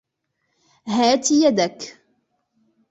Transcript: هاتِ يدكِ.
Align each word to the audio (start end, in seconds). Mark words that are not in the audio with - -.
هاتِ 0.87 1.31
يدكِ. 1.31 1.79